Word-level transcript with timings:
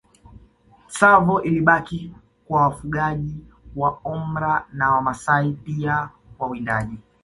Tsavo 0.87 1.41
ilibakia 1.43 2.11
kwa 2.47 2.61
wafugaji 2.61 3.35
wa 3.75 3.99
Orma 4.03 4.65
na 4.73 4.91
Wamasai 4.91 5.51
pia 5.53 6.09
wawindaji 6.39 6.97